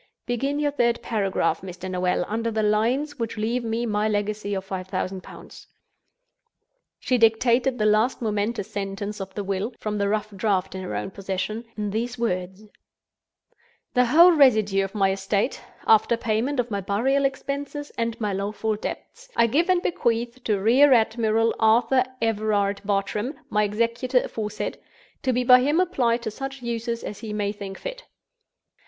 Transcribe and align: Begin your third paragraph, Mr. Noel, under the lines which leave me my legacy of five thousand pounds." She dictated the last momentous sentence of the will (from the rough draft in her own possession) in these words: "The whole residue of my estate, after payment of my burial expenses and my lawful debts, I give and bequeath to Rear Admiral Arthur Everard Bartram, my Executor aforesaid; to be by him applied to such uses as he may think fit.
Begin 0.25 0.59
your 0.59 0.71
third 0.71 0.99
paragraph, 1.03 1.61
Mr. 1.61 1.87
Noel, 1.87 2.25
under 2.27 2.49
the 2.49 2.63
lines 2.63 3.19
which 3.19 3.37
leave 3.37 3.63
me 3.63 3.85
my 3.85 4.07
legacy 4.09 4.55
of 4.55 4.65
five 4.65 4.87
thousand 4.87 5.21
pounds." 5.21 5.67
She 6.99 7.19
dictated 7.19 7.77
the 7.77 7.85
last 7.85 8.19
momentous 8.19 8.67
sentence 8.71 9.21
of 9.21 9.35
the 9.35 9.43
will 9.43 9.75
(from 9.79 9.99
the 9.99 10.09
rough 10.09 10.31
draft 10.35 10.73
in 10.73 10.81
her 10.81 10.95
own 10.95 11.11
possession) 11.11 11.65
in 11.77 11.91
these 11.91 12.17
words: 12.17 12.63
"The 13.93 14.05
whole 14.05 14.31
residue 14.31 14.83
of 14.83 14.95
my 14.95 15.11
estate, 15.11 15.61
after 15.85 16.17
payment 16.17 16.59
of 16.59 16.71
my 16.71 16.81
burial 16.81 17.23
expenses 17.23 17.91
and 17.95 18.19
my 18.19 18.33
lawful 18.33 18.75
debts, 18.75 19.29
I 19.35 19.45
give 19.45 19.69
and 19.69 19.83
bequeath 19.83 20.43
to 20.45 20.57
Rear 20.59 20.93
Admiral 20.93 21.53
Arthur 21.59 22.05
Everard 22.23 22.81
Bartram, 22.83 23.35
my 23.51 23.63
Executor 23.65 24.21
aforesaid; 24.23 24.79
to 25.21 25.31
be 25.31 25.43
by 25.43 25.61
him 25.61 25.79
applied 25.79 26.23
to 26.23 26.31
such 26.31 26.63
uses 26.63 27.03
as 27.03 27.19
he 27.19 27.33
may 27.33 27.51
think 27.51 27.77
fit. 27.77 28.05